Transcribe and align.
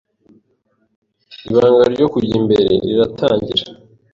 Ibanga 1.49 1.83
ryo 1.93 2.05
kujya 2.13 2.33
imbere 2.41 2.71
riratangira. 2.85 3.63